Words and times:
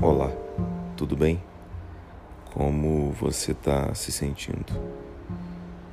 Olá, 0.00 0.30
tudo 0.96 1.16
bem? 1.16 1.42
Como 2.54 3.10
você 3.10 3.50
está 3.50 3.92
se 3.94 4.12
sentindo? 4.12 4.72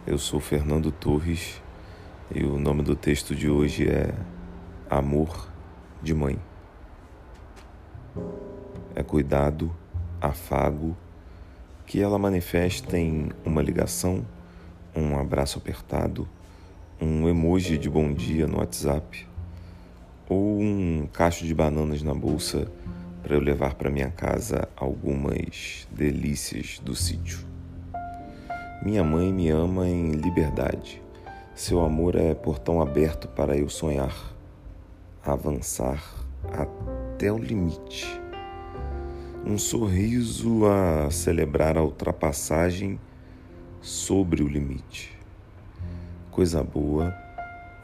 Eu 0.06 0.20
sou 0.20 0.40
Fernando 0.40 0.92
Torres 0.92 1.60
e 2.30 2.44
o 2.44 2.60
nome 2.60 2.84
do 2.84 2.96
texto 2.96 3.34
de 3.34 3.50
hoje 3.50 3.90
é 3.90 4.14
Amor 4.88 5.50
de 6.04 6.14
Mãe. 6.14 6.38
É 8.94 9.02
cuidado, 9.02 9.76
afago, 10.22 10.96
que 11.88 12.00
ela 12.00 12.20
manifesta 12.20 13.00
em 13.00 13.32
uma 13.44 13.64
ligação, 13.64 14.24
um 14.96 15.18
abraço 15.18 15.58
apertado, 15.58 16.30
um 17.02 17.28
emoji 17.28 17.76
de 17.76 17.90
bom 17.90 18.14
dia 18.14 18.46
no 18.46 18.60
WhatsApp 18.60 19.28
ou 20.30 20.60
um 20.60 21.08
cacho 21.12 21.44
de 21.44 21.56
bananas 21.56 22.04
na 22.04 22.14
bolsa 22.14 22.72
para 23.26 23.34
eu 23.34 23.42
levar 23.42 23.74
para 23.74 23.90
minha 23.90 24.12
casa 24.12 24.70
algumas 24.78 25.88
delícias 25.92 26.78
do 26.78 26.96
sítio. 26.96 27.40
Minha 28.84 29.04
mãe 29.04 29.34
me 29.34 29.50
ama 29.50 29.88
em 29.88 30.12
liberdade. 30.12 31.02
Seu 31.56 31.84
amor 31.84 32.16
é 32.16 32.36
portão 32.36 32.80
aberto 32.80 33.28
para 33.28 33.58
eu 33.58 33.68
sonhar, 33.68 34.16
avançar 35.26 36.04
até 36.52 37.32
o 37.32 37.40
limite. 37.40 38.06
Um 39.44 39.58
sorriso 39.58 40.68
a 40.68 41.10
celebrar 41.10 41.80
a 41.80 41.84
ultrapassagem 41.84 43.00
sobre 43.82 44.44
o 44.44 44.48
limite. 44.48 45.18
Coisa 46.30 46.64
boa 46.64 47.12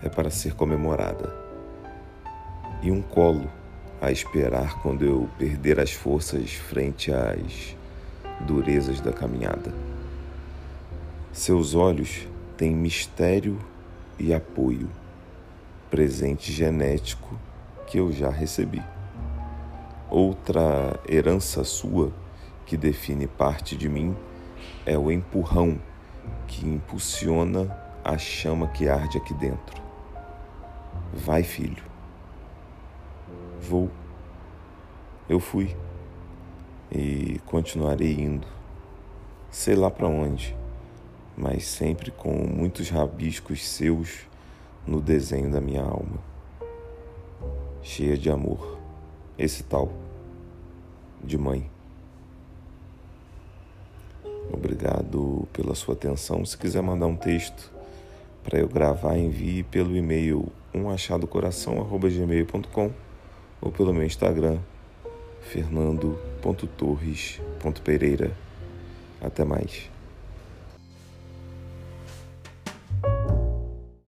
é 0.03 0.07
para 0.07 0.29
ser 0.29 0.53
comemorada. 0.53 1.35
E 2.83 2.91
um 2.91 3.01
colo 3.01 3.49
a 4.01 4.11
esperar 4.11 4.81
quando 4.81 5.05
eu 5.05 5.29
perder 5.37 5.79
as 5.79 5.91
forças 5.91 6.53
frente 6.53 7.13
às 7.13 7.75
durezas 8.41 8.99
da 8.99 9.13
caminhada. 9.13 9.71
Seus 11.31 11.75
olhos 11.75 12.27
têm 12.57 12.75
mistério 12.75 13.59
e 14.17 14.33
apoio, 14.33 14.89
presente 15.89 16.51
genético 16.51 17.39
que 17.85 17.99
eu 17.99 18.11
já 18.11 18.29
recebi. 18.29 18.81
Outra 20.09 20.99
herança 21.07 21.63
sua 21.63 22.11
que 22.65 22.75
define 22.75 23.27
parte 23.27 23.77
de 23.77 23.87
mim 23.87 24.15
é 24.85 24.97
o 24.97 25.11
empurrão 25.11 25.79
que 26.47 26.67
impulsiona 26.67 27.69
a 28.03 28.17
chama 28.17 28.67
que 28.67 28.89
arde 28.89 29.17
aqui 29.17 29.33
dentro. 29.33 29.81
Vai, 31.13 31.43
filho. 31.43 31.90
Vou. 33.61 33.89
Eu 35.29 35.39
fui. 35.39 35.75
E 36.91 37.39
continuarei 37.45 38.13
indo. 38.13 38.47
Sei 39.49 39.75
lá 39.75 39.91
para 39.91 40.07
onde, 40.07 40.55
mas 41.37 41.65
sempre 41.65 42.11
com 42.11 42.31
muitos 42.31 42.89
rabiscos 42.89 43.67
seus 43.67 44.27
no 44.85 45.01
desenho 45.01 45.51
da 45.51 45.61
minha 45.61 45.83
alma. 45.83 46.19
Cheia 47.83 48.17
de 48.17 48.29
amor. 48.29 48.77
Esse 49.37 49.63
tal. 49.63 49.91
De 51.23 51.37
mãe. 51.37 51.69
Obrigado 54.51 55.47
pela 55.53 55.75
sua 55.75 55.93
atenção. 55.93 56.43
Se 56.45 56.57
quiser 56.57 56.81
mandar 56.81 57.07
um 57.07 57.15
texto 57.15 57.71
para 58.43 58.59
eu 58.59 58.67
gravar, 58.67 59.17
envie 59.17 59.63
pelo 59.63 59.95
e-mail 59.95 60.51
umachadocoração@gmail.com 60.73 62.91
ou 63.61 63.71
pelo 63.71 63.93
meu 63.93 64.03
Instagram, 64.03 64.57
fernando.torres.pereira. 65.41 68.35
Até 69.21 69.45
mais. 69.45 69.89